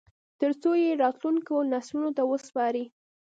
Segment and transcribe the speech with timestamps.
[0.39, 2.85] ترڅو یې راتلونکو نسلونو ته وسپاري